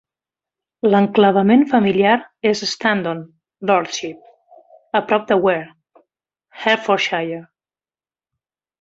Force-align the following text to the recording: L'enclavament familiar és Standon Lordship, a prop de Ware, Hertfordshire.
L'enclavament 0.93 1.65
familiar 1.73 2.15
és 2.53 2.63
Standon 2.71 3.21
Lordship, 3.73 4.27
a 5.03 5.05
prop 5.13 5.31
de 5.35 5.41
Ware, 5.47 5.71
Hertfordshire. 6.65 7.43